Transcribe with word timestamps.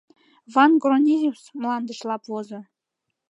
Ван-Грониус 0.53 1.41
мландыш 1.59 1.99
лап 2.09 2.23
возо. 2.31 2.59